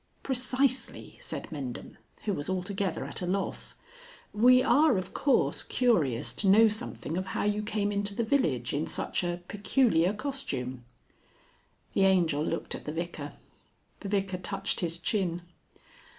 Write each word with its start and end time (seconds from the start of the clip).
"Precisely," 0.23 1.15
said 1.19 1.47
Mendham, 1.51 1.95
who 2.23 2.33
was 2.33 2.49
altogether 2.49 3.05
at 3.05 3.21
a 3.21 3.27
loss. 3.27 3.75
"We 4.33 4.63
are, 4.63 4.97
of 4.97 5.13
course, 5.13 5.61
curious 5.61 6.33
to 6.41 6.47
know 6.47 6.69
something 6.69 7.17
of 7.17 7.27
how 7.37 7.43
you 7.43 7.61
came 7.61 7.91
into 7.91 8.15
the 8.15 8.23
village 8.23 8.73
in 8.73 8.87
such 8.87 9.23
a 9.23 9.43
peculiar 9.47 10.11
costume." 10.13 10.85
The 11.93 12.05
Angel 12.05 12.43
looked 12.43 12.73
at 12.73 12.85
the 12.85 12.91
Vicar. 12.91 13.33
The 13.99 14.09
Vicar 14.09 14.37
touched 14.39 14.79
his 14.79 14.97
chin. 14.97 15.43